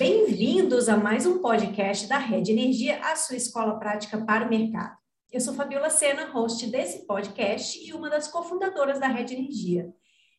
[0.00, 4.96] Bem-vindos a mais um podcast da Rede Energia, a sua escola prática para o mercado.
[5.30, 9.92] Eu sou Fabiola Sena, host desse podcast e uma das cofundadoras da Rede Energia.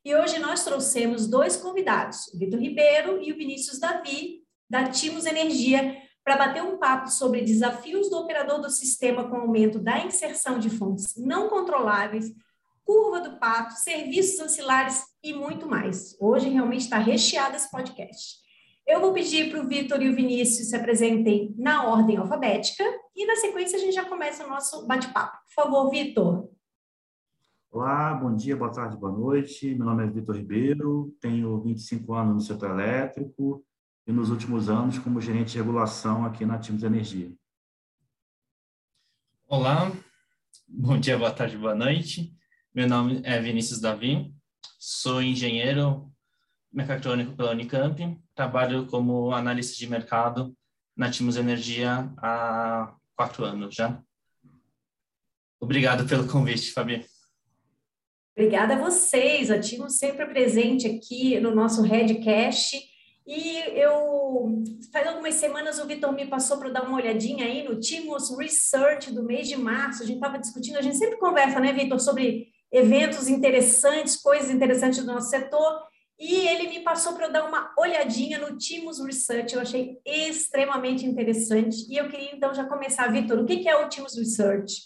[0.03, 5.27] E hoje nós trouxemos dois convidados, o Vitor Ribeiro e o Vinícius Davi, da Timos
[5.27, 10.03] Energia, para bater um papo sobre desafios do operador do sistema com o aumento da
[10.03, 12.33] inserção de fontes não controláveis,
[12.83, 16.17] curva do pato, serviços ancilares e muito mais.
[16.19, 18.41] Hoje realmente está recheado esse podcast.
[18.91, 22.83] Eu vou pedir para o Vitor e o Vinícius se apresentem na ordem alfabética
[23.15, 25.37] e, na sequência, a gente já começa o nosso bate-papo.
[25.45, 26.49] Por favor, Vitor.
[27.71, 29.73] Olá, bom dia, boa tarde, boa noite.
[29.75, 33.65] Meu nome é Vitor Ribeiro, tenho 25 anos no setor elétrico
[34.05, 37.33] e, nos últimos anos, como gerente de regulação aqui na Timos Energia.
[39.47, 39.89] Olá,
[40.67, 42.35] bom dia, boa tarde, boa noite.
[42.75, 44.35] Meu nome é Vinícius Davi,
[44.77, 46.11] sou engenheiro
[46.71, 50.55] mecatrônico pela Unicamp, trabalho como analista de mercado
[50.95, 54.01] na Timos Energia há quatro anos já.
[55.59, 57.05] Obrigado pelo convite, Fabi.
[58.35, 62.79] Obrigada a vocês, a Timos sempre presente aqui no nosso Redcast.
[63.27, 67.79] E eu, faz algumas semanas, o Vitor me passou para dar uma olhadinha aí no
[67.79, 70.01] Timos Research do mês de março.
[70.01, 74.99] A gente estava discutindo, a gente sempre conversa, né, Vitor, sobre eventos interessantes, coisas interessantes
[74.99, 75.90] do nosso setor.
[76.21, 81.03] E ele me passou para eu dar uma olhadinha no Timos Research, eu achei extremamente
[81.03, 81.91] interessante.
[81.91, 84.83] E eu queria então já começar, Vitor, o que é o Timos Research?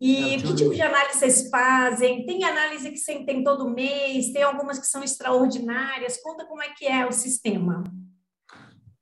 [0.00, 2.26] E é, que tipo de análise vocês fazem?
[2.26, 4.32] Tem análise que você tem todo mês?
[4.32, 6.20] Tem algumas que são extraordinárias?
[6.20, 7.84] Conta como é que é o sistema.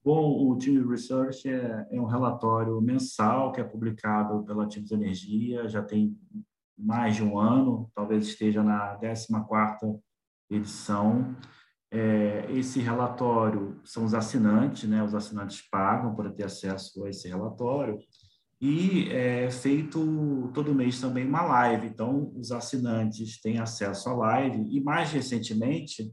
[0.05, 5.67] Bom, o Timos Research é, é um relatório mensal que é publicado pela Timos Energia,
[5.67, 6.15] já tem
[6.77, 9.99] mais de um ano, talvez esteja na 14ª
[10.51, 11.37] edição.
[11.91, 15.03] É, esse relatório são os assinantes, né?
[15.03, 17.99] Os assinantes pagam para ter acesso a esse relatório
[18.61, 21.87] e é feito todo mês também uma live.
[21.87, 26.13] Então, os assinantes têm acesso à live e mais recentemente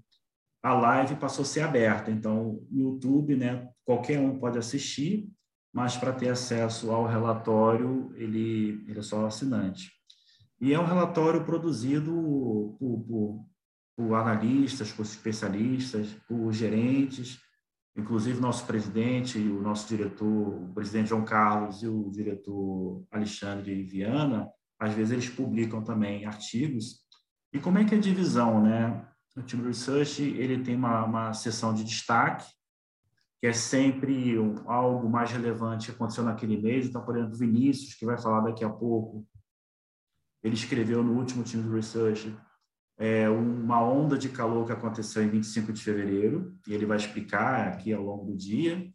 [0.62, 2.12] a live passou a ser aberta.
[2.12, 3.70] Então, no YouTube, né?
[3.86, 5.28] Qualquer um pode assistir,
[5.74, 9.92] mas para ter acesso ao relatório ele, ele é só assinante.
[10.62, 12.14] E é um relatório produzido
[12.80, 13.46] por, por
[13.96, 17.40] por analistas, por especialistas, por gerentes,
[17.96, 24.50] inclusive nosso presidente o nosso diretor, o presidente João Carlos e o diretor Alexandre Viana,
[24.80, 27.04] às vezes eles publicam também artigos.
[27.54, 29.08] E como é que é a divisão, né?
[29.38, 32.46] O Team Research ele tem uma, uma de destaque,
[33.40, 36.88] que é sempre um, algo mais relevante que aconteceu naquele mês.
[36.88, 39.26] Então, por exemplo, Vinícius, que vai falar daqui a pouco,
[40.44, 42.36] ele escreveu no último Team Research
[43.04, 47.68] é, uma onda de calor que aconteceu em 25 de fevereiro, e ele vai explicar
[47.68, 48.90] aqui ao longo do dia.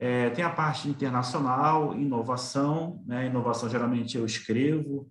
[0.00, 3.26] É, tem a parte internacional, inovação, né?
[3.26, 5.06] inovação geralmente eu escrevo,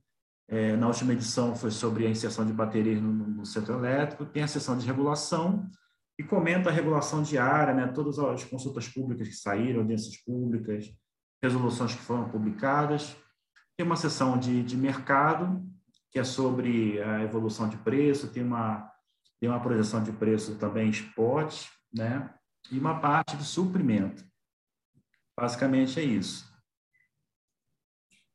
[0.50, 3.44] é, na última edição foi sobre a inserção de baterias no, no
[3.75, 5.69] elétrico, tem a sessão de regulação,
[6.18, 7.88] e comenta a regulação diária, né?
[7.90, 10.91] todas as consultas públicas que saíram, audiências públicas,
[11.44, 13.16] resoluções que foram publicadas.
[13.78, 15.63] Tem uma sessão de, de mercado,
[16.12, 18.92] que é sobre a evolução de preço, tem uma,
[19.40, 22.34] tem uma projeção de preço também spot, né?
[22.70, 24.24] E uma parte de suprimento.
[25.40, 26.52] Basicamente é isso.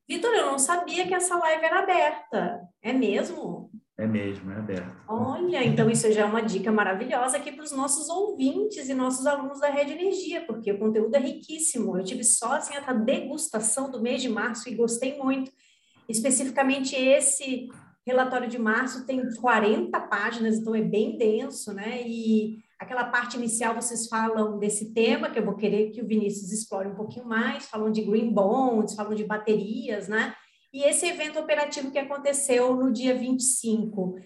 [0.09, 2.69] Vitor, eu não sabia que essa live era aberta.
[2.81, 3.71] É mesmo?
[3.99, 4.95] É mesmo, é aberta.
[5.09, 9.27] Olha, então isso já é uma dica maravilhosa aqui para os nossos ouvintes e nossos
[9.27, 11.97] alunos da Rede Energia, porque o conteúdo é riquíssimo.
[11.99, 15.51] Eu tive só assim, essa degustação do mês de março e gostei muito.
[16.09, 17.69] Especificamente esse
[18.07, 22.03] relatório de março tem 40 páginas, então é bem denso, né?
[22.07, 26.53] E aquela parte inicial vocês falam desse tema, que eu vou querer que o Vinícius
[26.53, 30.35] explore um pouquinho mais, falam de green bonds, falam de baterias, né?
[30.73, 34.17] E esse evento operativo que aconteceu no dia 25.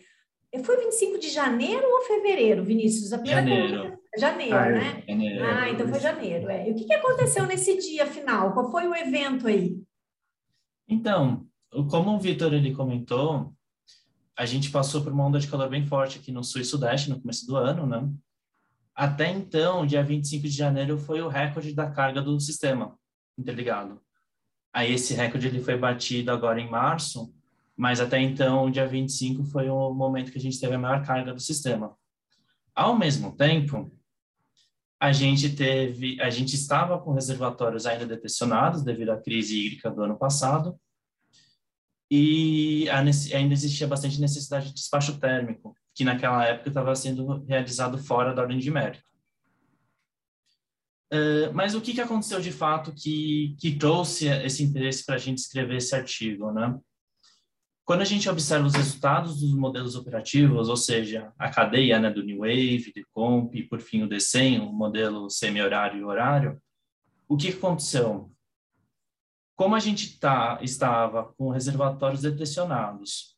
[0.65, 3.13] Foi 25 de janeiro ou fevereiro, Vinícius?
[3.13, 3.99] A janeiro.
[4.19, 4.73] Janeiro, ah, é.
[4.73, 5.05] né?
[5.07, 5.45] Janeiro.
[5.45, 6.51] Ah, então foi janeiro.
[6.51, 6.69] É.
[6.69, 8.53] E o que, que aconteceu nesse dia final?
[8.53, 9.81] Qual foi o evento aí?
[10.89, 11.47] Então,
[11.89, 13.55] como o Vitor ele comentou,
[14.37, 17.11] a gente passou por uma onda de calor bem forte aqui no sul e sudeste
[17.11, 18.11] no começo do ano, né?
[18.95, 22.99] Até então, dia 25 de janeiro foi o recorde da carga do sistema
[23.39, 24.01] interligado.
[24.73, 27.33] Aí esse recorde ele foi batido agora em março,
[27.77, 31.33] mas até então, dia 25 foi o momento que a gente teve a maior carga
[31.33, 31.97] do sistema.
[32.75, 33.91] Ao mesmo tempo,
[35.01, 40.03] a gente teve, a gente estava com reservatórios ainda detencionados devido à crise hídrica do
[40.03, 40.79] ano passado,
[42.11, 48.35] e ainda existia bastante necessidade de despacho térmico, que naquela época estava sendo realizado fora
[48.35, 49.05] da ordem de mérito.
[51.13, 55.19] Uh, mas o que, que aconteceu de fato que, que trouxe esse interesse para a
[55.19, 56.79] gente escrever esse artigo, né?
[57.85, 62.23] Quando a gente observa os resultados dos modelos operativos, ou seja, a cadeia né, do
[62.23, 66.63] New Wave, do Comp e, por fim, o DCEM, o modelo semi-horário e horário,
[67.29, 68.31] o que aconteceu?
[69.61, 73.37] Como a gente tá, estava com reservatórios depressionados,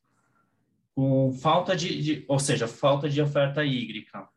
[0.94, 4.28] com falta de, de, ou seja, falta de oferta hídrica,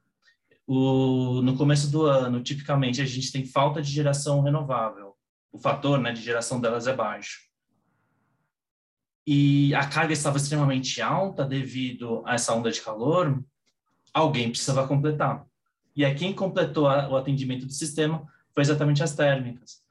[0.65, 5.15] o, no começo do ano, tipicamente, a gente tem falta de geração renovável.
[5.51, 7.41] O fator né, de geração delas é baixo
[9.27, 13.43] e a carga estava extremamente alta devido a essa onda de calor,
[14.11, 15.45] alguém precisava completar.
[15.95, 19.84] E aí quem completou a, o atendimento do sistema foi exatamente as térmicas.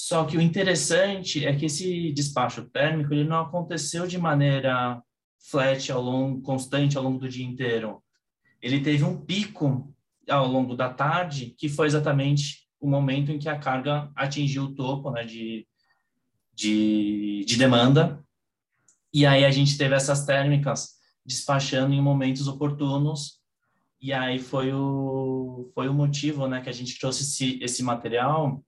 [0.00, 5.02] Só que o interessante é que esse despacho térmico ele não aconteceu de maneira
[5.50, 8.00] flat ao longo, constante ao longo do dia inteiro.
[8.62, 9.92] Ele teve um pico
[10.30, 14.74] ao longo da tarde, que foi exatamente o momento em que a carga atingiu o
[14.76, 15.66] topo né, de,
[16.54, 18.24] de, de demanda
[19.12, 20.90] e aí a gente teve essas térmicas
[21.26, 23.40] despachando em momentos oportunos.
[24.00, 28.64] E aí foi o, foi o motivo né, que a gente trouxe esse, esse material,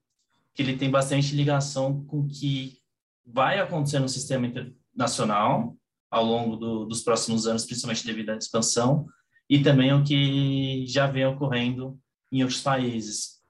[0.54, 2.78] que ele tem bastante ligação com o que
[3.24, 5.76] vai acontecer no sistema internacional
[6.10, 9.06] ao longo do, dos próximos anos, principalmente devido à expansão,
[9.48, 11.98] e também o que já vem ocorrendo
[12.32, 13.40] em outros países.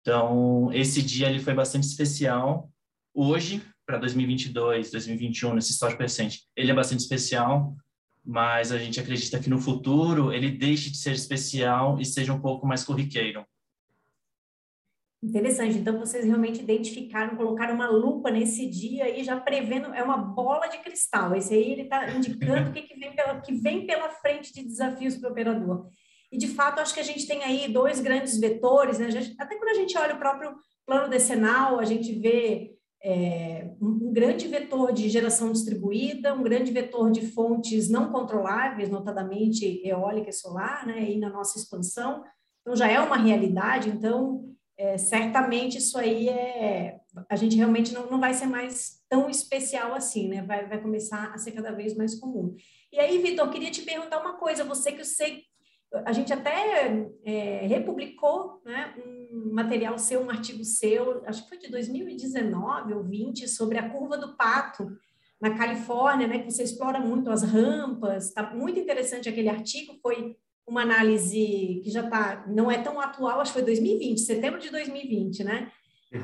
[0.00, 2.70] Então, esse dia ele foi bastante especial.
[3.14, 7.76] Hoje, para 2022, 2021, nesse histórico recente, ele é bastante especial,
[8.24, 12.40] mas a gente acredita que no futuro ele deixe de ser especial e seja um
[12.40, 13.44] pouco mais corriqueiro.
[15.24, 15.78] Interessante.
[15.78, 20.66] Então, vocês realmente identificaram, colocaram uma lupa nesse dia e já prevendo, é uma bola
[20.66, 21.34] de cristal.
[21.34, 24.62] Esse aí ele está indicando o que, que, vem pela, que vem pela frente de
[24.62, 25.88] desafios para o operador.
[26.30, 28.98] E, de fato, acho que a gente tem aí dois grandes vetores.
[28.98, 29.10] Né?
[29.10, 30.54] Gente, até quando a gente olha o próprio
[30.84, 37.10] plano decenal, a gente vê é, um grande vetor de geração distribuída, um grande vetor
[37.10, 42.22] de fontes não controláveis, notadamente eólica e solar, né, e na nossa expansão.
[42.60, 47.00] Então, já é uma realidade, então, é, certamente isso aí é.
[47.28, 50.42] A gente realmente não, não vai ser mais tão especial assim, né?
[50.42, 52.54] Vai, vai começar a ser cada vez mais comum.
[52.92, 55.44] E aí, Vitor, queria te perguntar uma coisa, você que eu sei
[56.04, 61.58] a gente até é, republicou né, um material seu, um artigo seu, acho que foi
[61.58, 64.90] de 2019 ou 20, sobre a curva do pato
[65.40, 70.36] na Califórnia, né, que você explora muito as rampas, está muito interessante aquele artigo, foi
[70.66, 74.70] uma análise que já está, não é tão atual, acho que foi 2020, setembro de
[74.70, 75.70] 2020, né?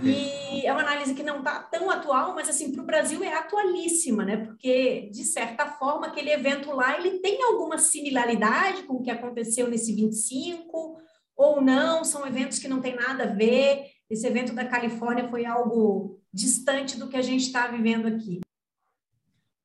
[0.05, 3.35] E é uma análise que não está tão atual, mas assim, para o Brasil é
[3.35, 4.37] atualíssima, né?
[4.37, 9.69] Porque, de certa forma, aquele evento lá ele tem alguma similaridade com o que aconteceu
[9.69, 10.97] nesse 25,
[11.37, 13.87] ou não, são eventos que não tem nada a ver.
[14.09, 18.41] Esse evento da Califórnia foi algo distante do que a gente está vivendo aqui.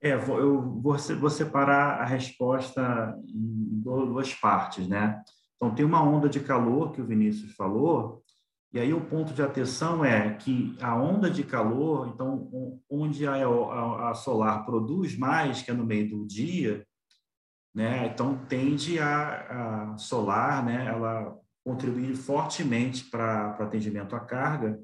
[0.01, 5.21] É, eu vou, separar a resposta em duas partes, né?
[5.55, 8.21] Então, tem uma onda de calor que o Vinícius falou,
[8.75, 13.35] e aí o ponto de atenção é que a onda de calor, então onde a,
[13.35, 16.85] a, a solar produz mais, que é no meio do dia,
[17.73, 18.07] né?
[18.07, 20.87] Então tende a, a solar, né?
[20.87, 21.33] Ela
[21.63, 24.77] contribuir fortemente para atendimento à carga.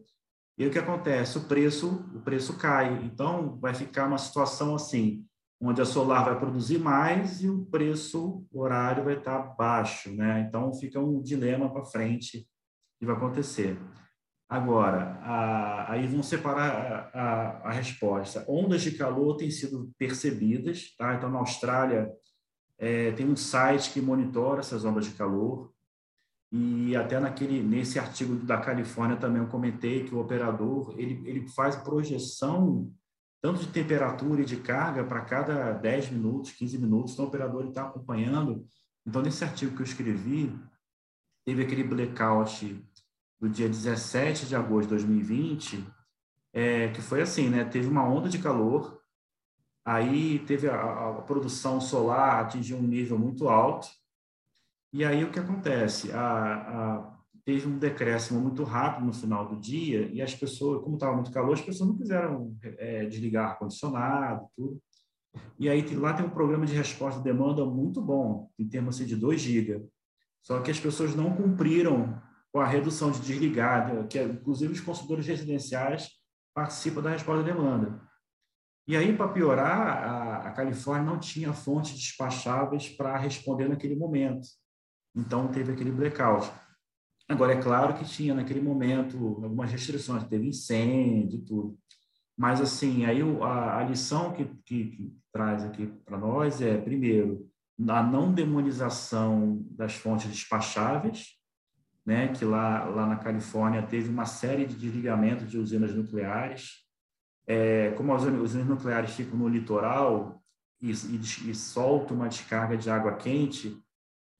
[0.61, 1.39] E o que acontece?
[1.39, 3.03] O preço, o preço cai.
[3.03, 5.25] Então vai ficar uma situação assim,
[5.59, 10.45] onde a solar vai produzir mais e o preço horário vai estar baixo, né?
[10.47, 12.47] Então fica um dilema para frente
[12.99, 13.75] que vai acontecer.
[14.47, 18.45] Agora, a, aí vão separar a, a, a, resposta.
[18.47, 21.15] Ondas de calor têm sido percebidas, tá?
[21.15, 22.07] Então, na Austrália,
[22.77, 25.73] é, tem um site que monitora essas ondas de calor,
[26.51, 31.47] e até naquele, nesse artigo da Califórnia também eu comentei que o operador ele, ele
[31.47, 32.91] faz projeção
[33.41, 37.65] tanto de temperatura e de carga para cada 10 minutos, 15 minutos, então o operador
[37.65, 38.65] está acompanhando.
[39.05, 40.55] Então, nesse artigo que eu escrevi,
[41.43, 42.85] teve aquele blackout
[43.39, 45.83] do dia 17 de agosto de 2020,
[46.53, 47.65] é, que foi assim, né?
[47.65, 49.01] Teve uma onda de calor,
[49.83, 53.87] aí teve a, a, produção solar atingiu um nível muito alto,
[54.93, 56.11] e aí o que acontece?
[56.11, 60.95] A, a, teve um decréscimo muito rápido no final do dia, e as pessoas, como
[60.95, 64.81] estava muito calor, as pessoas não quiseram é, desligar ar-condicionado, tudo.
[65.57, 69.05] E aí lá tem um programa de resposta à demanda muito bom, em termos assim,
[69.05, 69.85] de 2 GB.
[70.41, 72.21] Só que as pessoas não cumpriram
[72.51, 76.09] com a redução de desligado, que é, inclusive os consumidores residenciais
[76.53, 78.01] participam da resposta à demanda.
[78.87, 84.47] E aí, para piorar, a, a Califórnia não tinha fontes despacháveis para responder naquele momento.
[85.15, 86.51] Então, teve aquele blackout.
[87.27, 91.79] Agora, é claro que tinha naquele momento algumas restrições, teve incêndio e tudo.
[92.37, 97.49] Mas, assim, aí a, a lição que, que, que traz aqui para nós é, primeiro,
[97.87, 101.37] a não demonização das fontes despacháveis,
[102.05, 106.81] né, que lá, lá na Califórnia teve uma série de desligamentos de usinas nucleares.
[107.47, 110.41] É, como as usinas nucleares ficam no litoral
[110.81, 113.77] e, e, e soltam uma descarga de água quente,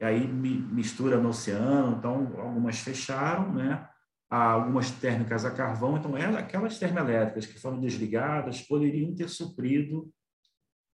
[0.01, 3.87] aí mistura no oceano, então algumas fecharam, né?
[4.29, 10.09] algumas térmicas a carvão, então aquelas termoelétricas que foram desligadas poderiam ter suprido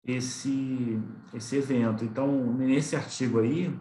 [0.02, 0.98] esse,
[1.34, 2.02] esse evento.
[2.02, 3.78] Então, nesse artigo aí,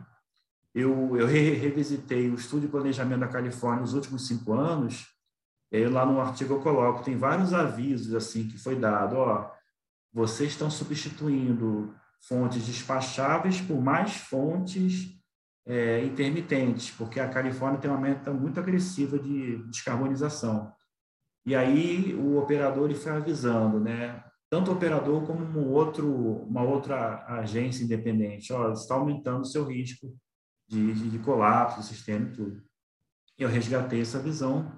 [0.74, 5.08] eu, eu revisitei o estudo de planejamento da Califórnia nos últimos cinco anos,
[5.72, 9.50] e aí lá no artigo eu coloco, tem vários avisos assim que foi dado, ó,
[10.12, 11.96] vocês estão substituindo
[12.28, 15.16] fontes despacháveis por mais fontes
[15.66, 20.72] é, intermitentes, porque a Califórnia tem uma meta muito agressiva de descarbonização.
[21.46, 24.24] E aí o operador ele foi avisando, né?
[24.50, 26.08] Tanto o operador como um outro,
[26.44, 30.16] uma outra agência independente, ó, está aumentando o seu risco
[30.68, 32.64] de, de, de colapso do sistema e tudo.
[33.38, 34.72] Eu resgatei essa visão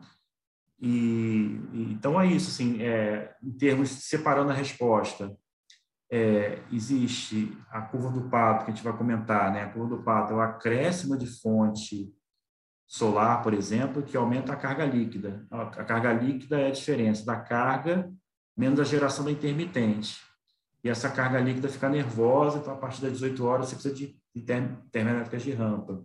[0.80, 5.36] e, e então é isso, assim, é, em termos separando a resposta,
[6.10, 9.64] é, existe a curva do pato, que a gente vai comentar, né?
[9.64, 12.14] A curva do pato é o acréscimo de fonte
[12.88, 15.46] solar, por exemplo, que aumenta a carga líquida.
[15.52, 18.10] A carga líquida é a diferença da carga
[18.58, 20.20] menos a geração da intermitente.
[20.84, 24.20] E essa carga líquida fica nervosa, então a partir das 18 horas você precisa de,
[24.92, 26.04] termoelétricas de rampa.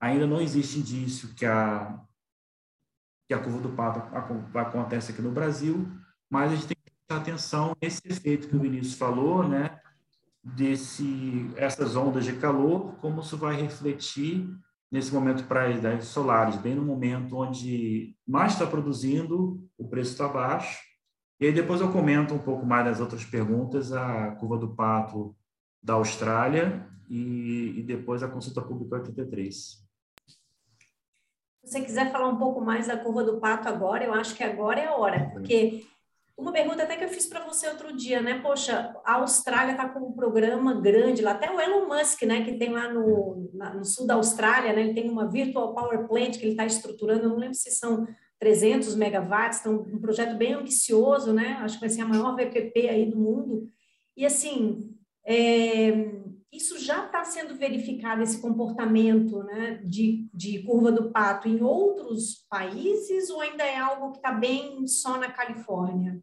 [0.00, 2.02] Ainda não existe indício que a
[3.28, 3.98] que a curva do pato
[4.56, 5.90] acontece aqui no Brasil,
[6.30, 6.75] mas a gente tem
[7.08, 9.78] atenção nesse efeito que o Vinícius falou, né?
[10.42, 14.48] Desse, essas ondas de calor, como isso vai refletir
[14.90, 20.12] nesse momento para as idades solares, bem no momento onde mais está produzindo, o preço
[20.12, 20.80] está baixo.
[21.40, 25.36] E aí depois eu comento um pouco mais das outras perguntas, a curva do pato
[25.82, 29.54] da Austrália e, e depois a consulta pública 83.
[29.54, 34.44] Se você quiser falar um pouco mais da curva do pato agora, eu acho que
[34.44, 35.84] agora é a hora, porque
[36.36, 38.40] uma pergunta até que eu fiz para você outro dia, né?
[38.40, 42.44] Poxa, a Austrália está com um programa grande lá, até o Elon Musk, né?
[42.44, 44.82] Que tem lá no, na, no sul da Austrália, né?
[44.82, 48.06] Ele tem uma Virtual Power Plant que ele está estruturando, eu não lembro se são
[48.38, 51.56] 300 megawatts, então um projeto bem ambicioso, né?
[51.60, 53.66] Acho que vai ser a maior VPP aí do mundo.
[54.14, 56.10] E assim, é,
[56.52, 63.28] isso já sendo verificado, esse comportamento né, de, de curva do pato em outros países
[63.30, 66.20] ou ainda é algo que está bem só na Califórnia?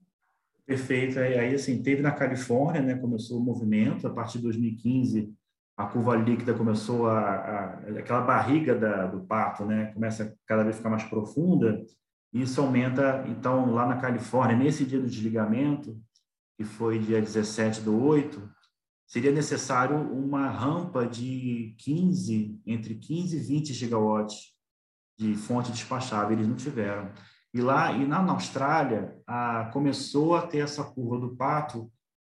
[0.65, 1.19] Perfeito.
[1.19, 5.33] Aí, assim, teve na Califórnia, né, começou o movimento, a partir de 2015,
[5.75, 7.65] a curva líquida começou a, a
[8.00, 11.83] aquela barriga da, do pato, né, começa a cada vez ficar mais profunda,
[12.31, 16.00] e isso aumenta, então, lá na Califórnia, nesse dia do desligamento,
[16.57, 18.41] que foi dia 17 do 8,
[19.05, 24.53] seria necessário uma rampa de 15, entre 15 e 20 gigawatts
[25.17, 27.12] de fonte despachável, eles não tiveram.
[27.53, 31.91] E lá e na, Austrália, a, começou a ter essa curva do pato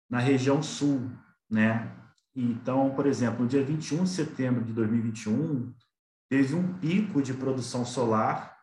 [0.09, 1.09] na região sul,
[1.49, 1.95] né?
[2.35, 5.73] Então, por exemplo, no dia 21 de setembro de 2021,
[6.29, 8.55] teve um pico de produção solar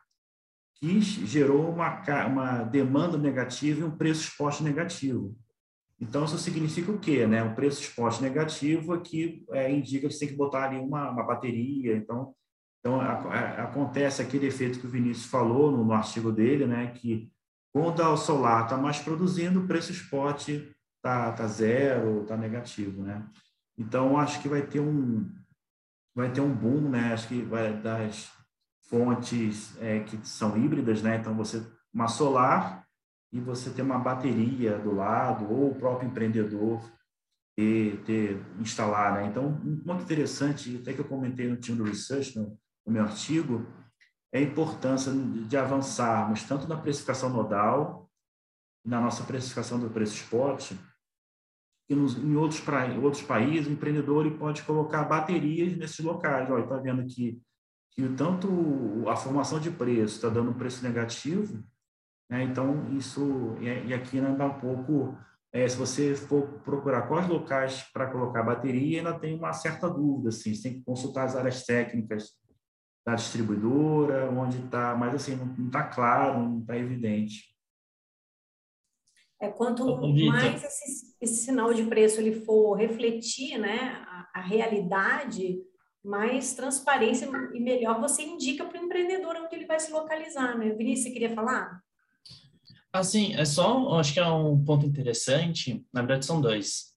[0.74, 5.34] que gerou uma, uma demanda negativa e um preço exposto negativo.
[6.02, 7.28] Então, isso significa o quê?
[7.28, 7.44] Né?
[7.44, 11.22] O preço spot negativo aqui é, indica que você tem que botar ali uma, uma
[11.22, 11.96] bateria.
[11.96, 12.34] Então,
[12.80, 16.88] então a, a, acontece aquele efeito que o Vinícius falou no, no artigo dele, né?
[16.88, 17.30] que
[17.72, 23.04] quando o solar está mais produzindo, o preço spot está tá zero, está negativo.
[23.04, 23.24] Né?
[23.78, 25.30] Então, acho que vai ter um,
[26.16, 27.12] vai ter um boom, né?
[27.12, 28.28] acho que vai das
[28.88, 31.16] fontes é, que são híbridas, né?
[31.18, 32.81] então você uma solar
[33.32, 36.82] e você ter uma bateria do lado, ou o próprio empreendedor
[37.56, 39.14] ter, ter instalar.
[39.14, 39.26] Né?
[39.28, 43.02] Então, um ponto interessante, até que eu comentei no time do Research, no, no meu
[43.02, 43.66] artigo,
[44.32, 48.10] é a importância de avançarmos tanto na precificação nodal,
[48.84, 50.72] na nossa precificação do preço spot,
[51.88, 56.50] que nos, em outros, pra, outros países, o empreendedor ele pode colocar baterias nesses locais.
[56.50, 57.40] Olha, está vendo que,
[57.92, 61.62] que tanto a formação de preço está dando um preço negativo,
[62.32, 62.44] né?
[62.44, 65.14] Então, isso, e aqui ainda dá um pouco,
[65.52, 70.30] é, se você for procurar quais locais para colocar bateria, ainda tem uma certa dúvida,
[70.30, 72.30] assim, você tem que consultar as áreas técnicas
[73.04, 77.54] da distribuidora, onde está, mas assim, não está claro, não está evidente.
[79.38, 79.84] É, quanto
[80.26, 85.60] mais esse, esse, sinal de preço ele for refletir né, a, a realidade,
[86.02, 90.70] mais transparência e melhor você indica para o empreendedor onde ele vai se localizar, né?
[90.70, 91.82] Vinícius, você queria falar?
[92.92, 96.92] Assim, é só, acho que é um ponto interessante, na verdade são dois.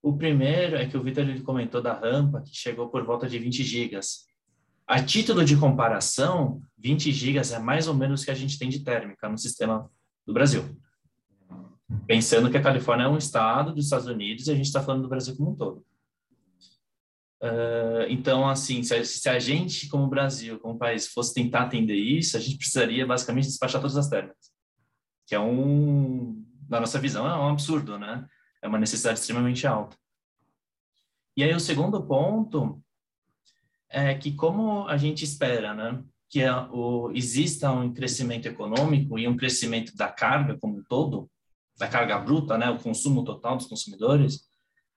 [0.00, 3.36] O primeiro é que o Vitor ele comentou da rampa, que chegou por volta de
[3.36, 4.26] 20 gigas.
[4.86, 8.68] A título de comparação, 20 gigas é mais ou menos o que a gente tem
[8.68, 9.90] de térmica no sistema
[10.24, 10.62] do Brasil.
[12.06, 15.02] Pensando que a Califórnia é um estado dos Estados Unidos e a gente está falando
[15.02, 15.84] do Brasil como um todo.
[17.42, 21.96] Uh, então, assim, se a, se a, gente, como Brasil, como país, fosse tentar atender
[21.96, 24.53] isso, a gente precisaria basicamente despachar todas as térmicas
[25.26, 28.26] que é um, na nossa visão, é um absurdo, né?
[28.62, 29.96] É uma necessidade extremamente alta.
[31.36, 32.82] E aí o segundo ponto
[33.88, 39.28] é que como a gente espera, né, que a, o, exista um crescimento econômico e
[39.28, 41.30] um crescimento da carga como um todo,
[41.76, 44.48] da carga bruta, né, o consumo total dos consumidores,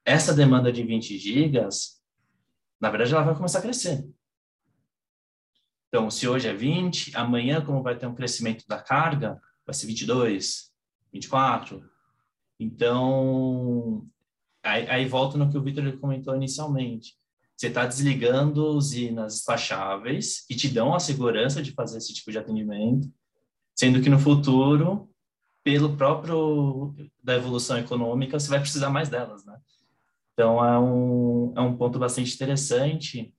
[0.06, 2.02] essa demanda de 20 gigas,
[2.80, 4.08] na verdade, ela vai começar a crescer.
[5.88, 9.86] Então, se hoje é 20, amanhã, como vai ter um crescimento da carga, vai ser
[9.88, 10.72] 22,
[11.12, 11.84] 24.
[12.58, 14.08] Então,
[14.64, 17.16] aí, aí volta no que o Victor comentou inicialmente.
[17.56, 22.38] Você está desligando usinas despacháveis que te dão a segurança de fazer esse tipo de
[22.38, 23.12] atendimento,
[23.76, 25.10] sendo que no futuro,
[25.64, 29.60] pelo próprio da evolução econômica, você vai precisar mais delas, né?
[30.34, 33.34] Então, é um, é um ponto bastante interessante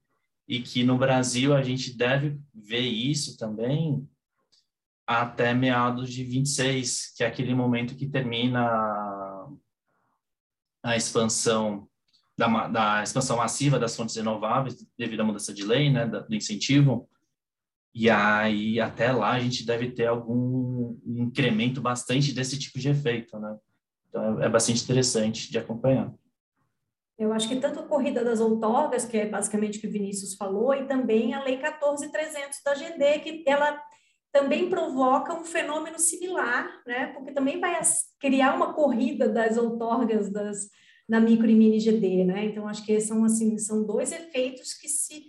[0.49, 4.07] e que no Brasil a gente deve ver isso também
[5.09, 8.61] até meados de 26, que é aquele momento que termina
[10.83, 11.89] a expansão
[12.37, 17.09] da, da expansão massiva das fontes renováveis devido à mudança de lei, né, do incentivo.
[17.95, 23.39] E aí até lá a gente deve ter algum incremento bastante desse tipo de efeito,
[23.39, 23.57] né?
[24.11, 26.13] Então é, é bastante interessante de acompanhar.
[27.19, 30.35] Eu acho que tanto a corrida das outorgas, que é basicamente o que o Vinícius
[30.35, 33.88] falou, e também a Lei 14300 da GD, que ela
[34.33, 37.07] também provoca um fenômeno similar, né?
[37.09, 37.79] Porque também vai
[38.21, 40.69] criar uma corrida das outorgas das,
[41.09, 42.45] na micro e mini GD, né?
[42.45, 45.25] Então acho que são assim são dois efeitos que se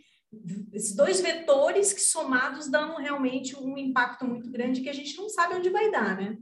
[0.73, 5.28] esses dois vetores que somados dão realmente um impacto muito grande que a gente não
[5.28, 6.38] sabe onde vai dar, né?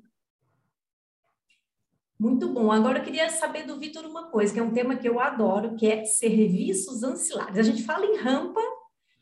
[2.20, 2.72] Muito bom.
[2.72, 5.76] Agora eu queria saber do Vitor uma coisa, que é um tema que eu adoro,
[5.76, 7.60] que é serviços ancilares.
[7.60, 8.60] A gente fala em rampa,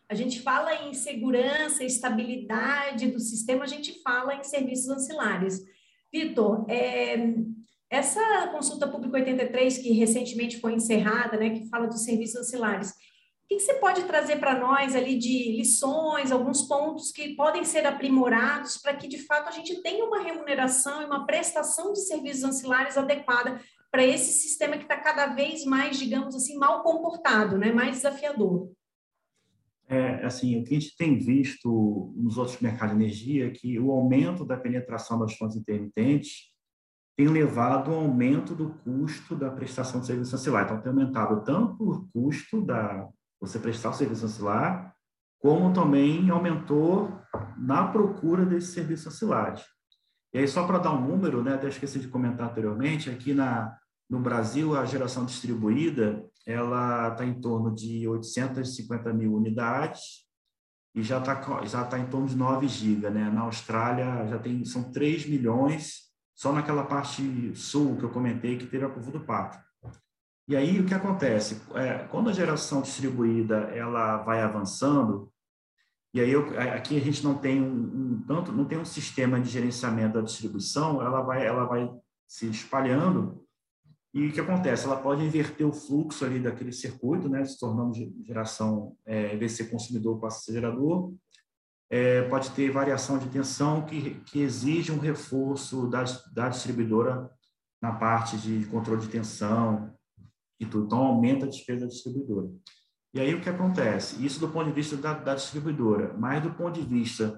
[0.07, 5.63] a gente fala em segurança, estabilidade do sistema, a gente fala em serviços ancilares.
[6.13, 7.33] Vitor, é,
[7.89, 12.89] essa consulta pública 83, que recentemente foi encerrada, né, que fala dos serviços ancilares,
[13.45, 17.63] o que, que você pode trazer para nós ali de lições, alguns pontos que podem
[17.63, 21.99] ser aprimorados para que, de fato, a gente tenha uma remuneração e uma prestação de
[22.01, 27.55] serviços ancilares adequada para esse sistema que está cada vez mais, digamos assim, mal comportado,
[27.57, 28.74] né, mais desafiador?
[29.87, 33.79] É, assim, o que a gente tem visto nos outros mercados de energia é que
[33.79, 36.51] o aumento da penetração das fontes intermitentes
[37.15, 40.65] tem levado ao aumento do custo da prestação de serviço ancilar.
[40.65, 43.07] Então, tem aumentado tanto o custo da
[43.39, 44.95] você prestar o serviço ancilar,
[45.39, 47.11] como também aumentou
[47.57, 49.63] na procura desses serviços ancilares.
[50.33, 53.77] E aí, só para dar um número, né, até esqueci de comentar anteriormente, aqui na,
[54.09, 60.25] no Brasil, a geração distribuída ela está em torno de 850 mil unidades
[60.93, 63.10] e já está já tá em torno de 9 GB.
[63.10, 63.29] Né?
[63.29, 66.05] Na Austrália, já tem, são 3 milhões
[66.36, 69.58] só naquela parte sul que eu comentei que teve a curva do pato.
[70.47, 71.60] E aí, o que acontece?
[71.73, 75.31] É, quando a geração distribuída ela vai avançando,
[76.13, 79.39] e aí eu, aqui a gente não tem um, um, tanto não tem um sistema
[79.39, 81.91] de gerenciamento da distribuição, ela vai ela vai
[82.27, 83.44] se espalhando
[84.15, 84.86] e o que acontece?
[84.86, 87.93] Ela pode inverter o fluxo ali daquele circuito, né, se tornando
[88.25, 91.13] geração, é, em vez de ser consumidor, passa a ser gerador.
[91.89, 97.30] É, pode ter variação de tensão que, que exige um reforço da, da distribuidora
[97.82, 99.93] na parte de controle de tensão
[100.62, 100.86] e tudo.
[100.86, 102.47] Então, aumenta a despesa da distribuidora.
[103.13, 104.25] E aí, o que acontece?
[104.25, 107.38] Isso do ponto de vista da, da distribuidora, mas do ponto de vista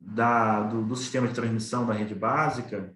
[0.00, 2.94] da, do, do sistema de transmissão da rede básica,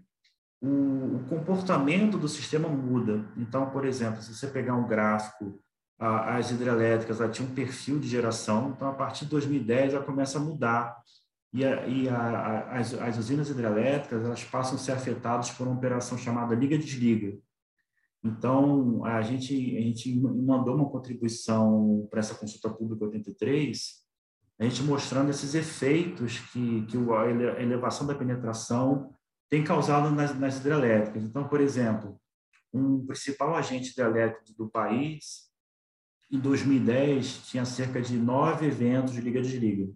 [0.60, 3.24] o, comportamento do sistema muda.
[3.36, 5.60] Então, por exemplo, se você pegar um gráfico,
[5.98, 10.04] a, as hidrelétricas ela tinha um perfil de geração, então a partir de 2010 ela
[10.04, 10.96] começa a mudar.
[11.52, 15.76] E, a, e a, as, as usinas hidrelétricas elas passam a ser afetadas por uma
[15.76, 17.38] operação chamada liga-desliga.
[18.22, 24.04] Então, a gente, a gente mandou uma contribuição para essa consulta pública 83,
[24.58, 29.14] a gente mostrando esses efeitos que, que a elevação da penetração
[29.48, 31.24] tem causado nas, nas hidrelétricas.
[31.24, 32.20] Então, por exemplo,
[32.72, 35.46] um principal agente hidrelétrico do país,
[36.30, 39.92] em 2010 tinha cerca de nove eventos de liga-desliga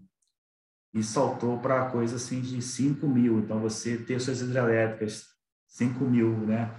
[0.95, 3.41] e saltou para coisa assim de 5 mil.
[3.41, 5.25] Então, você ter suas hidrelétricas
[5.67, 6.75] 5 mil, né?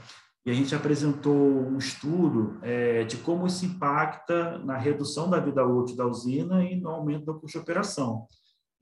[0.46, 5.66] E a gente apresentou um estudo é, de como isso impacta na redução da vida
[5.66, 8.28] útil da usina e no aumento da custo de operação.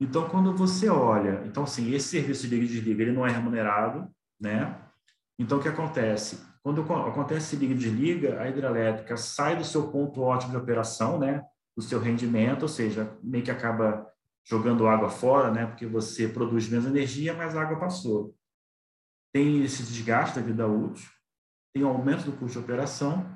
[0.00, 3.30] Então, quando você olha, então, assim, esse serviço de liga e desliga, ele não é
[3.30, 4.10] remunerado,
[4.40, 4.80] né?
[5.38, 6.40] Então, o que acontece?
[6.62, 11.44] Quando acontece liga e desliga, a hidrelétrica sai do seu ponto ótimo de operação, né?
[11.76, 14.10] Do seu rendimento, ou seja, meio que acaba
[14.46, 15.66] jogando água fora, né?
[15.66, 18.34] Porque você produz menos energia, mas a água passou.
[19.32, 21.08] Tem esse desgaste da vida útil,
[21.74, 23.30] tem o aumento do custo de operação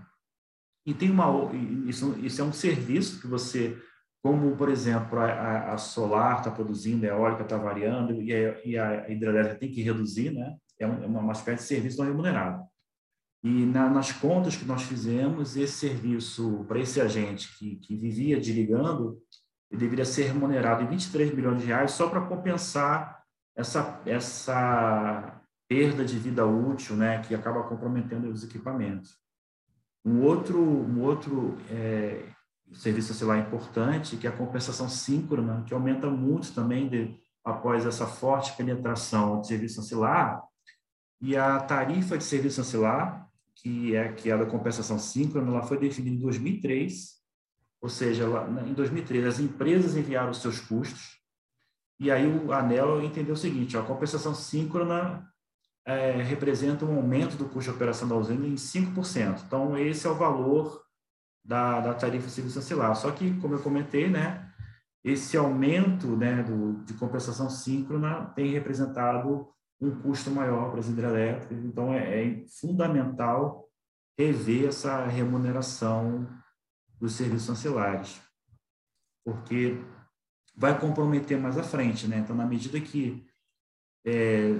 [0.86, 1.52] e tem uma
[1.86, 3.80] isso, isso é um serviço que você
[4.24, 8.78] como por exemplo a, a solar está produzindo a eólica está variando e a, e
[8.78, 10.56] a, hidrelétrica tem que reduzir né?
[10.80, 12.64] É, é uma, uma espécie de serviço não remunerado.
[13.42, 18.38] E na, nas contas que nós fizemos esse serviço para esse agente que, que vivia
[18.38, 19.20] desligando
[19.70, 23.22] ele deveria ser remunerado em 23 milhões de reais só para compensar
[23.54, 29.18] essa essa perda de vida útil, né, que acaba comprometendo os equipamentos.
[30.04, 32.28] Um outro, um outro é,
[32.72, 37.84] serviço sei lá, importante, que é a compensação síncrona, que aumenta muito também de, após
[37.86, 40.42] essa forte penetração de serviço ancilar,
[41.20, 45.78] e a tarifa de serviço ancilar, que é, que é da compensação síncrona, ela foi
[45.78, 47.14] definida em 2003,
[47.80, 48.24] ou seja,
[48.66, 51.20] em 2003 as empresas enviaram os seus custos,
[52.00, 55.26] e aí o ANEL entendeu o seguinte, a compensação síncrona
[55.86, 59.42] é, representa um aumento do custo de operação da usina em 5%.
[59.46, 60.83] Então, esse é o valor
[61.44, 62.94] da, da tarifa serviço ancilar.
[62.96, 64.50] Só que, como eu comentei, né,
[65.04, 69.48] esse aumento né, do, de compensação síncrona tem representado
[69.80, 71.62] um custo maior para as hidrelétricas.
[71.62, 73.68] Então, é, é fundamental
[74.18, 76.26] rever essa remuneração
[76.98, 78.22] dos serviços ancilares,
[79.24, 79.76] porque
[80.56, 82.06] vai comprometer mais à frente.
[82.06, 82.18] Né?
[82.18, 83.26] Então, na medida que
[84.06, 84.52] é,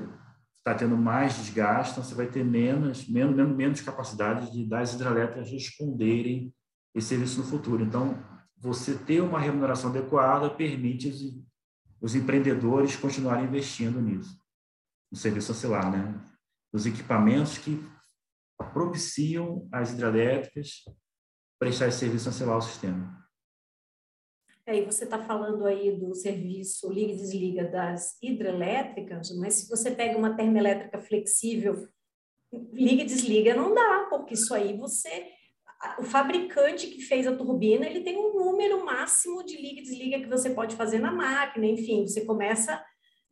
[0.59, 4.95] está tendo mais desgaste, então você vai ter menos, menos, menos, menos capacidade de das
[4.95, 6.53] hidrelétricas responderem
[6.95, 7.83] esse serviço no futuro.
[7.83, 8.17] Então,
[8.57, 11.23] você ter uma remuneração adequada permite os,
[12.01, 14.39] os empreendedores continuarem investindo nisso,
[15.11, 16.21] no serviço ancilar, né?
[16.73, 17.83] Os equipamentos que
[18.73, 20.85] propiciam as hidrelétricas
[21.59, 23.25] prestar esse serviço ancilar ao sistema.
[24.67, 29.91] É, você está falando aí do serviço liga e desliga das hidrelétricas, mas se você
[29.91, 31.87] pega uma termoelétrica flexível,
[32.73, 35.34] liga e desliga não dá, porque isso aí você
[35.99, 40.21] o fabricante que fez a turbina, ele tem um número máximo de liga e desliga
[40.21, 42.83] que você pode fazer na máquina, enfim, você começa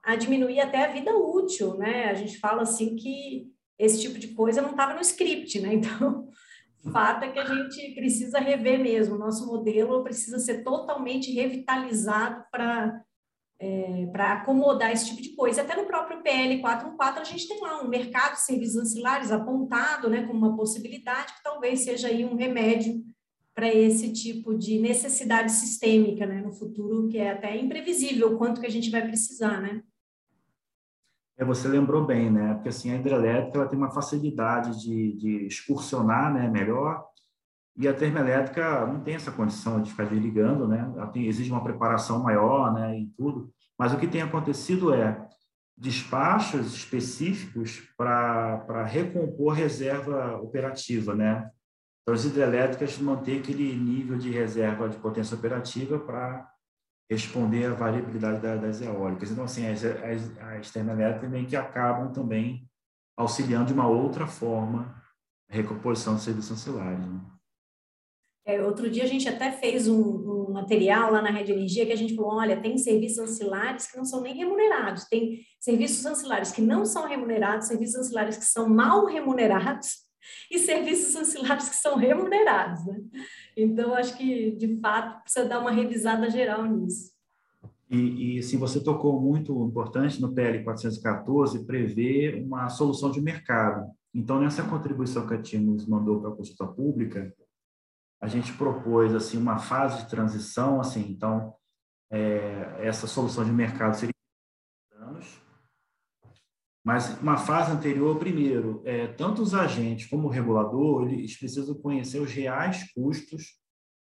[0.03, 2.11] a diminuir até a vida útil, né?
[2.11, 3.47] A gente fala assim que
[3.79, 5.75] esse tipo de coisa não estava no script, né?
[5.83, 6.29] Então,
[6.93, 9.15] fato é que a gente precisa rever mesmo.
[9.15, 13.01] O nosso modelo precisa ser totalmente revitalizado para
[13.63, 15.63] é, para acomodar esse tipo de coisa.
[15.63, 20.11] Até no próprio PL 414 a gente tem lá um mercado de serviços ancilares apontado
[20.11, 23.01] né, como uma possibilidade que talvez seja aí um remédio
[23.55, 28.61] para esse tipo de necessidade sistêmica né, no futuro, que é até imprevisível o quanto
[28.61, 29.81] que a gente vai precisar, né?
[31.39, 32.55] É, você lembrou bem, né?
[32.55, 37.07] Porque assim, a hidrelétrica ela tem uma facilidade de, de excursionar né, melhor,
[37.77, 40.93] e a termoelétrica não tem essa condição de ficar desligando, né?
[40.95, 43.51] Ela tem, exige uma preparação maior né, e tudo.
[43.79, 45.27] Mas o que tem acontecido é
[45.77, 51.51] despachos específicos para recompor reserva operativa, né?
[52.03, 56.49] Então, as hidrelétricas manter aquele nível de reserva de potência operativa para
[57.11, 59.31] responder à variabilidade das eólicas.
[59.31, 62.69] Então, assim, as, as, as termoelétricas meio que acabam também
[63.17, 65.01] auxiliando de uma outra forma
[65.51, 67.07] a recomposição dos serviços ancilares.
[67.07, 67.21] Né?
[68.45, 71.93] É, outro dia a gente até fez um, um, material lá na Rede Energia que
[71.93, 76.51] a gente falou, olha, tem serviços ancilares que não são nem remunerados, tem serviços ancilares
[76.51, 80.03] que não são remunerados, serviços ancilares que são mal remunerados
[80.51, 83.01] e serviços ancilares que são remunerados, né?
[83.57, 87.13] Então, acho que, de fato, precisa dar uma revisada geral nisso.
[87.91, 93.91] E, e se você tocou muito importante no PL 414, prevê uma solução de mercado.
[94.15, 97.35] Então, nessa contribuição que a TIM nos mandou para a consulta pública,
[98.23, 101.55] a gente propôs assim uma fase de transição, assim, então
[102.09, 104.13] é, essa solução de mercado seria
[104.93, 105.43] anos,
[106.85, 112.21] mas uma fase anterior, primeiro, é, tanto os agentes como o regulador, eles precisam conhecer
[112.21, 113.61] os reais custos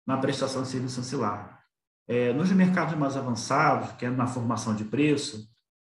[0.08, 1.64] na prestação de serviço ancilar.
[2.08, 5.48] É, nos mercados mais avançados, que é na formação de preço,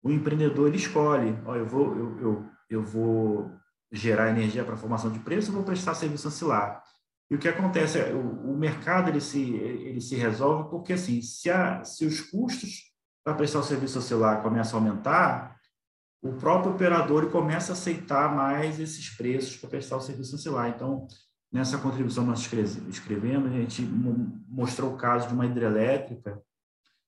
[0.02, 3.52] o empreendedor escolhe, ó, eu vou eu, eu, eu vou
[3.92, 6.84] gerar energia para formação de preço, ou vou prestar serviço ancilar.
[7.30, 11.22] E o que acontece é o, o mercado ele se ele se resolve porque assim,
[11.22, 12.90] se a, se os custos
[13.24, 15.60] para prestar o serviço celular começam a aumentar,
[16.22, 20.70] o próprio operador começa a aceitar mais esses preços para prestar o serviço celular.
[20.70, 21.08] Então,
[21.52, 22.52] nessa contribuição que nós
[22.90, 26.42] escrevemos, a gente mostrou o caso de uma hidrelétrica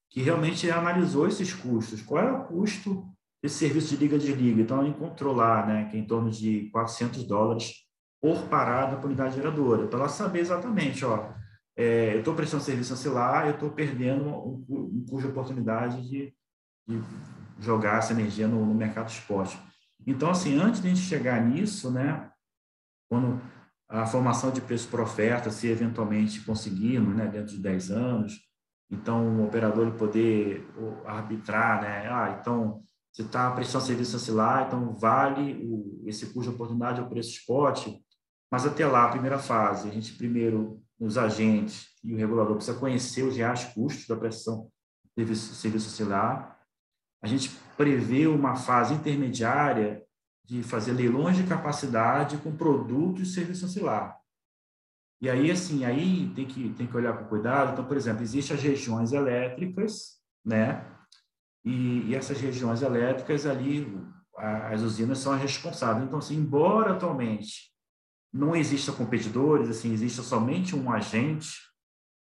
[0.10, 2.02] que realmente analisou esses custos.
[2.02, 3.06] Qual era o custo
[3.42, 4.62] desse serviço de liga-desliga?
[4.62, 7.74] Então, ela encontrou lá né, que em torno de 400 dólares
[8.22, 11.32] por parada por unidade geradora, para ela saber exatamente, ó,
[11.76, 16.34] é, eu estou prestando serviço ancilar, eu estou perdendo um, um de oportunidade de,
[16.88, 17.02] de
[17.60, 19.60] jogar essa energia no, no mercado esporte.
[20.06, 22.30] Então, assim, antes de a gente chegar nisso, né,
[23.10, 23.42] quando
[23.90, 28.40] a formação de preço por oferta, se eventualmente conseguirmos, né, dentro de 10 anos,
[28.90, 30.68] então o operador poder
[31.06, 36.56] arbitrar, né, ah, então você está prestando serviço ancilar, então vale o, esse custo de
[36.56, 37.88] oportunidade ao preço spot,
[38.52, 42.78] mas até lá, a primeira fase, a gente primeiro, os agentes e o regulador precisa
[42.78, 44.70] conhecer os reais custos da prestação
[45.18, 46.60] de serviço, auxiliar.
[47.24, 50.04] A gente prevê uma fase intermediária
[50.44, 54.20] de fazer leilões de capacidade com produtos e serviço auxiliar.
[55.22, 57.72] E aí, assim, aí tem que, tem que olhar com cuidado.
[57.72, 60.86] Então, por exemplo, existem as regiões elétricas, né?
[61.64, 63.88] E, e essas regiões elétricas ali,
[64.36, 66.06] as usinas são as responsáveis.
[66.06, 67.71] Então, assim, embora atualmente
[68.34, 71.60] não exista competidores, assim, exista somente um agente,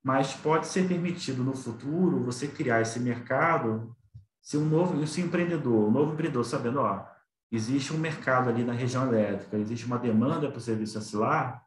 [0.04, 3.96] mas pode ser permitido no futuro você criar esse mercado,
[4.42, 7.06] se um novo, se um empreendedor, um novo empreendedor sabendo, ó,
[7.52, 11.66] existe um mercado ali na região elétrica, existe uma demanda para o serviço ancilar,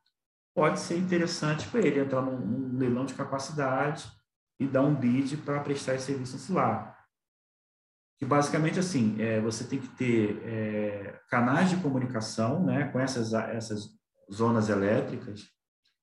[0.54, 4.10] pode ser interessante para ele entrar num, num, leilão de capacidade
[4.58, 6.98] e dar um bid para prestar esse serviço ancilar.
[8.18, 13.32] Que basicamente assim, é, você tem que ter é, canais de comunicação, né, com essas
[13.32, 13.99] essas
[14.32, 15.48] zonas elétricas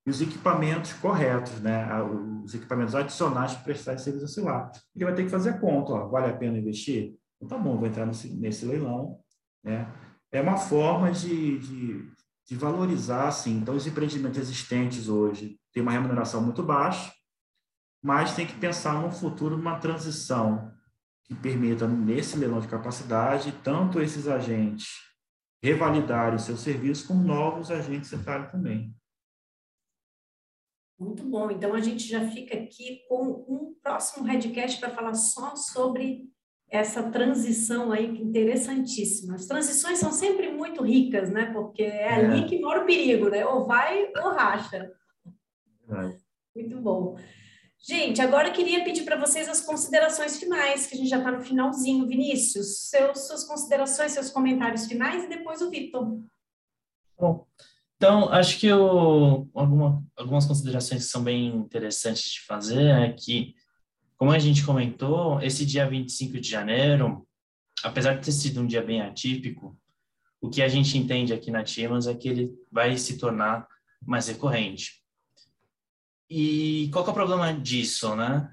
[0.06, 1.88] e os equipamentos corretos, né?
[2.44, 4.72] os equipamentos adicionais para prestar esse serviço celular.
[4.96, 7.16] Ele vai ter que fazer a conta, ó, vale a pena investir?
[7.36, 9.20] Então, tá bom, vou entrar nesse, nesse leilão.
[9.64, 9.92] Né?
[10.32, 12.12] É uma forma de, de,
[12.48, 17.12] de valorizar, assim, então os empreendimentos existentes hoje têm uma remuneração muito baixa,
[18.02, 20.72] mas tem que pensar no futuro numa transição
[21.26, 25.07] que permita, nesse leilão de capacidade, tanto esses agentes
[25.62, 28.96] revalidar o seu serviço com novos agentes entrarem também.
[31.00, 31.52] Muito bom.
[31.52, 36.28] Então a gente já fica aqui com um próximo Redcast para falar só sobre
[36.70, 39.36] essa transição aí interessantíssima.
[39.36, 41.52] As transições são sempre muito ricas, né?
[41.54, 42.14] Porque é, é.
[42.14, 43.46] ali que mora o perigo, né?
[43.46, 44.92] Ou vai ou racha.
[45.90, 46.18] É.
[46.56, 47.16] Muito bom.
[47.80, 51.32] Gente, agora eu queria pedir para vocês as considerações finais, que a gente já está
[51.32, 52.08] no finalzinho.
[52.08, 56.20] Vinícius, seus, suas considerações, seus comentários finais e depois o Vitor.
[57.18, 57.48] Bom,
[57.96, 63.56] então, acho que eu, alguma, algumas considerações que são bem interessantes de fazer é que,
[64.18, 67.28] como a gente comentou, esse dia 25 de janeiro,
[67.84, 69.80] apesar de ter sido um dia bem atípico,
[70.40, 73.68] o que a gente entende aqui na Timos é que ele vai se tornar
[74.06, 75.04] mais recorrente.
[76.30, 78.52] E qual é o problema disso, né?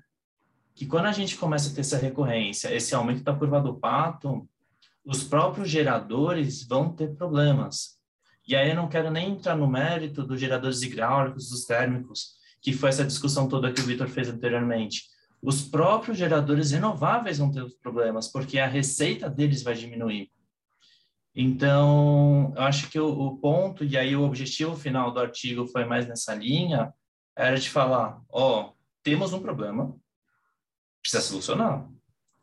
[0.75, 4.49] Que quando a gente começa a ter essa recorrência, esse aumento da curva do pato,
[5.05, 7.99] os próprios geradores vão ter problemas.
[8.47, 12.73] E aí eu não quero nem entrar no mérito dos geradores hidráulicos, dos térmicos, que
[12.73, 15.05] foi essa discussão toda que o Vitor fez anteriormente.
[15.43, 20.31] Os próprios geradores renováveis vão ter problemas, porque a receita deles vai diminuir.
[21.35, 25.85] Então, eu acho que o, o ponto, e aí o objetivo final do artigo foi
[25.85, 26.93] mais nessa linha,
[27.37, 29.95] era de falar, ó, oh, temos um problema,
[31.03, 31.89] precisa solucionar.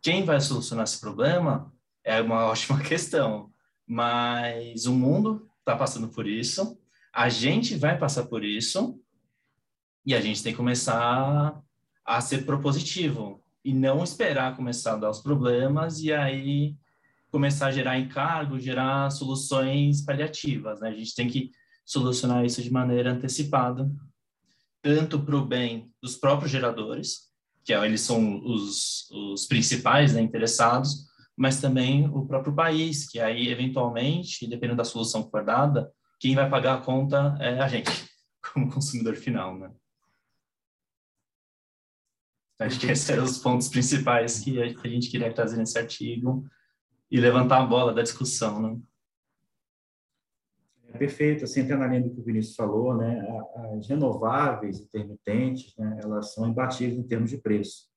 [0.02, 1.74] Quem vai solucionar esse problema
[2.04, 3.52] é uma ótima questão,
[3.88, 6.78] mas o mundo está passando por isso,
[7.14, 9.00] a gente vai passar por isso,
[10.06, 11.62] e a gente tem que começar
[12.04, 16.76] a ser propositivo e não esperar começar a dar os problemas e aí
[17.30, 20.90] começar a gerar encargo, gerar soluções paliativas, né?
[20.90, 21.52] A gente tem que
[21.86, 23.90] solucionar isso de maneira antecipada
[24.82, 27.32] tanto para o bem dos próprios geradores,
[27.64, 33.20] que é, eles são os, os principais né, interessados, mas também o próprio país, que
[33.20, 37.68] aí, eventualmente, dependendo da solução que for dada, quem vai pagar a conta é a
[37.68, 37.90] gente,
[38.54, 39.72] como consumidor final, né?
[42.60, 46.46] Acho que esses são os pontos principais que a gente queria trazer nesse artigo
[47.10, 48.80] e levantar a bola da discussão, né?
[50.94, 53.26] É perfeito, assim, até na linha do que o Vinícius falou, né,
[53.78, 57.90] as renováveis intermitentes, né, elas são imbatíveis em termos de preço,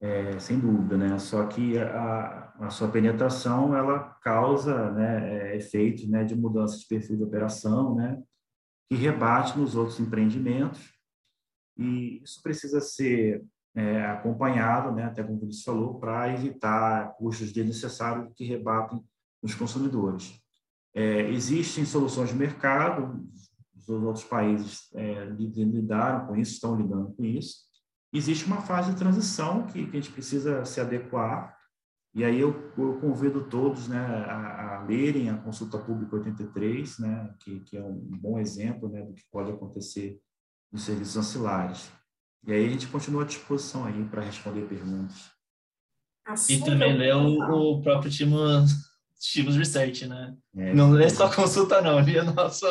[0.00, 6.08] é, sem dúvida, né, só que a, a sua penetração, ela causa, né, é, efeitos,
[6.08, 8.22] né, de mudança de perfil de operação, né,
[8.88, 10.94] que rebate nos outros empreendimentos.
[11.76, 17.52] E isso precisa ser é, acompanhado, né, até como o Vinícius falou, para evitar custos
[17.52, 19.02] desnecessários que rebatem
[19.42, 20.43] nos consumidores.
[20.94, 23.26] É, existem soluções de mercado,
[23.76, 27.64] os outros países é, lidaram com isso, estão lidando com isso.
[28.12, 31.54] Existe uma fase de transição que, que a gente precisa se adequar,
[32.14, 37.34] e aí eu, eu convido todos né, a, a, lerem a Consulta Pública 83, né,
[37.40, 40.20] que, que é um bom exemplo né, do que pode acontecer
[40.70, 41.90] nos serviços ancilares.
[42.46, 45.32] E aí a gente continua à disposição aí para responder perguntas.
[46.48, 48.70] E também lê o, o próprio Timos,
[49.32, 50.34] Timos Research, né?
[50.56, 52.66] É, não lê só consulta não, lê nosso,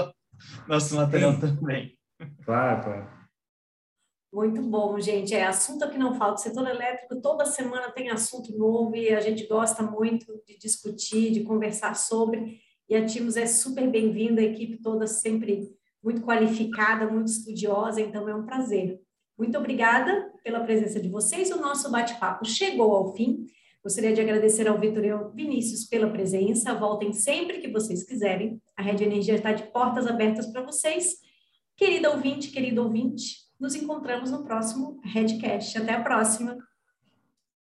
[0.67, 1.97] nosso material também.
[2.45, 3.23] Claro, claro.
[4.33, 5.33] Muito bom, gente.
[5.33, 6.35] É assunto que não falta.
[6.35, 11.31] O setor elétrico toda semana tem assunto novo e a gente gosta muito de discutir,
[11.31, 12.59] de conversar sobre.
[12.89, 15.69] E a Timos é super bem-vinda, a equipe toda sempre
[16.03, 18.99] muito qualificada, muito estudiosa, então é um prazer.
[19.37, 21.51] Muito obrigada pela presença de vocês.
[21.51, 23.45] O nosso bate-papo chegou ao fim.
[23.83, 26.73] Gostaria de agradecer ao Vitor e ao Vinícius pela presença.
[26.73, 28.61] Voltem sempre que vocês quiserem.
[28.77, 31.15] A Rede Energia está de portas abertas para vocês.
[31.75, 35.77] Querida ouvinte, querido ouvinte, nos encontramos no próximo Redcast.
[35.77, 36.57] Até a próxima!